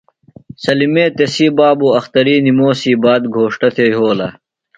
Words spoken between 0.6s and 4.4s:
سلیمے تسی بابوۡ اختری نِموسی باد گھوݜٹہ تھےۡ یھولہ۔